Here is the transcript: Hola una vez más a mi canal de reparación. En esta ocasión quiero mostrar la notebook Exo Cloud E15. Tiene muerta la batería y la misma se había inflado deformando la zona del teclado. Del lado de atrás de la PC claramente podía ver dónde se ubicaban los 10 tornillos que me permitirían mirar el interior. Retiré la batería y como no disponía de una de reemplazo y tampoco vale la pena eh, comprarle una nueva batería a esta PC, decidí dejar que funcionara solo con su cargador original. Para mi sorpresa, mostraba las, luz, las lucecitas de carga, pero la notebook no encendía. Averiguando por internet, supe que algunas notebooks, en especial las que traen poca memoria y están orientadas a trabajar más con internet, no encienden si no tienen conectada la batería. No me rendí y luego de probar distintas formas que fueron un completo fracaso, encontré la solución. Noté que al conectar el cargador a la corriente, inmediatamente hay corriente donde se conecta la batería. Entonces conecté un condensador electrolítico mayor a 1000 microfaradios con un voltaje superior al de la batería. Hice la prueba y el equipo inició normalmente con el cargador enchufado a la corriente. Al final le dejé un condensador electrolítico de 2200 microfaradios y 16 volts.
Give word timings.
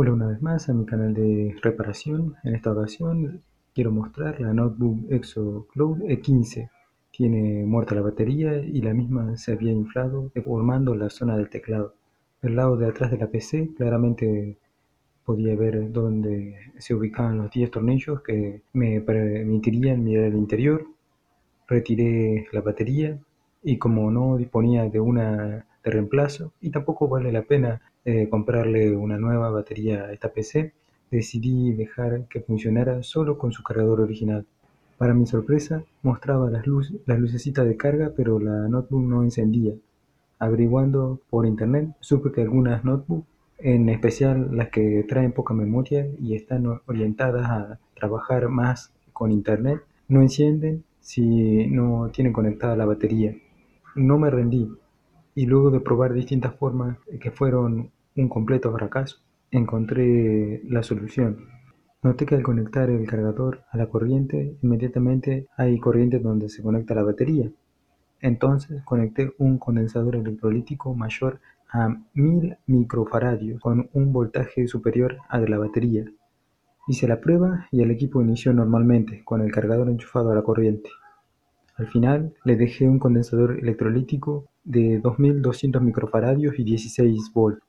Hola 0.00 0.12
una 0.12 0.28
vez 0.28 0.40
más 0.40 0.68
a 0.68 0.74
mi 0.74 0.86
canal 0.86 1.12
de 1.12 1.56
reparación. 1.60 2.36
En 2.44 2.54
esta 2.54 2.70
ocasión 2.70 3.42
quiero 3.74 3.90
mostrar 3.90 4.40
la 4.40 4.52
notebook 4.52 5.10
Exo 5.10 5.66
Cloud 5.72 6.02
E15. 6.02 6.70
Tiene 7.10 7.64
muerta 7.66 7.96
la 7.96 8.02
batería 8.02 8.58
y 8.58 8.80
la 8.80 8.94
misma 8.94 9.36
se 9.36 9.54
había 9.54 9.72
inflado 9.72 10.30
deformando 10.36 10.94
la 10.94 11.10
zona 11.10 11.36
del 11.36 11.50
teclado. 11.50 11.96
Del 12.40 12.54
lado 12.54 12.76
de 12.76 12.86
atrás 12.86 13.10
de 13.10 13.18
la 13.18 13.26
PC 13.26 13.70
claramente 13.76 14.56
podía 15.24 15.56
ver 15.56 15.90
dónde 15.90 16.54
se 16.78 16.94
ubicaban 16.94 17.38
los 17.38 17.50
10 17.50 17.68
tornillos 17.68 18.22
que 18.22 18.62
me 18.74 19.00
permitirían 19.00 20.04
mirar 20.04 20.26
el 20.26 20.36
interior. 20.36 20.86
Retiré 21.66 22.46
la 22.52 22.60
batería 22.60 23.18
y 23.64 23.78
como 23.78 24.12
no 24.12 24.36
disponía 24.36 24.88
de 24.88 25.00
una 25.00 25.66
de 25.84 25.90
reemplazo 25.90 26.52
y 26.60 26.70
tampoco 26.70 27.08
vale 27.08 27.32
la 27.32 27.42
pena 27.42 27.80
eh, 28.04 28.28
comprarle 28.28 28.96
una 28.96 29.18
nueva 29.18 29.50
batería 29.50 30.04
a 30.04 30.12
esta 30.12 30.32
PC, 30.32 30.72
decidí 31.10 31.72
dejar 31.72 32.26
que 32.28 32.40
funcionara 32.40 33.02
solo 33.02 33.38
con 33.38 33.52
su 33.52 33.62
cargador 33.62 34.00
original. 34.00 34.46
Para 34.96 35.14
mi 35.14 35.26
sorpresa, 35.26 35.84
mostraba 36.02 36.50
las, 36.50 36.66
luz, 36.66 36.92
las 37.06 37.18
lucecitas 37.18 37.66
de 37.66 37.76
carga, 37.76 38.12
pero 38.16 38.40
la 38.40 38.68
notebook 38.68 39.02
no 39.02 39.22
encendía. 39.22 39.74
Averiguando 40.38 41.20
por 41.30 41.46
internet, 41.46 41.90
supe 42.00 42.32
que 42.32 42.42
algunas 42.42 42.84
notebooks, 42.84 43.26
en 43.58 43.88
especial 43.88 44.56
las 44.56 44.70
que 44.70 45.04
traen 45.08 45.32
poca 45.32 45.52
memoria 45.52 46.06
y 46.20 46.34
están 46.34 46.80
orientadas 46.86 47.46
a 47.50 47.78
trabajar 47.94 48.48
más 48.48 48.92
con 49.12 49.32
internet, 49.32 49.82
no 50.08 50.22
encienden 50.22 50.84
si 51.00 51.66
no 51.66 52.10
tienen 52.12 52.32
conectada 52.32 52.76
la 52.76 52.86
batería. 52.86 53.36
No 53.94 54.18
me 54.18 54.30
rendí 54.30 54.70
y 55.38 55.46
luego 55.46 55.70
de 55.70 55.78
probar 55.78 56.14
distintas 56.14 56.56
formas 56.56 56.98
que 57.20 57.30
fueron 57.30 57.92
un 58.16 58.28
completo 58.28 58.72
fracaso, 58.72 59.18
encontré 59.52 60.62
la 60.64 60.82
solución. 60.82 61.46
Noté 62.02 62.26
que 62.26 62.34
al 62.34 62.42
conectar 62.42 62.90
el 62.90 63.06
cargador 63.06 63.62
a 63.70 63.76
la 63.76 63.86
corriente, 63.86 64.56
inmediatamente 64.62 65.46
hay 65.56 65.78
corriente 65.78 66.18
donde 66.18 66.48
se 66.48 66.60
conecta 66.60 66.96
la 66.96 67.04
batería. 67.04 67.48
Entonces 68.20 68.82
conecté 68.82 69.32
un 69.38 69.58
condensador 69.58 70.16
electrolítico 70.16 70.92
mayor 70.96 71.38
a 71.70 71.96
1000 72.14 72.56
microfaradios 72.66 73.60
con 73.60 73.88
un 73.92 74.12
voltaje 74.12 74.66
superior 74.66 75.18
al 75.28 75.42
de 75.42 75.50
la 75.50 75.58
batería. 75.58 76.04
Hice 76.88 77.06
la 77.06 77.20
prueba 77.20 77.68
y 77.70 77.80
el 77.80 77.92
equipo 77.92 78.20
inició 78.20 78.52
normalmente 78.52 79.22
con 79.24 79.40
el 79.42 79.52
cargador 79.52 79.88
enchufado 79.88 80.32
a 80.32 80.34
la 80.34 80.42
corriente. 80.42 80.90
Al 81.78 81.86
final 81.86 82.34
le 82.44 82.56
dejé 82.56 82.88
un 82.88 82.98
condensador 82.98 83.56
electrolítico 83.60 84.48
de 84.64 84.98
2200 84.98 85.80
microfaradios 85.80 86.58
y 86.58 86.64
16 86.64 87.32
volts. 87.32 87.62